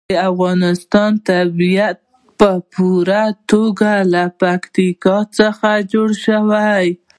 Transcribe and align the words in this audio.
د 0.09 0.11
افغانستان 0.31 1.11
طبیعت 1.29 1.97
په 2.39 2.49
پوره 2.73 3.23
توګه 3.51 3.91
له 4.13 4.23
پکتیکا 4.41 5.17
څخه 5.37 5.69
جوړ 5.91 6.09
شوی 6.25 6.85
دی. 6.97 7.03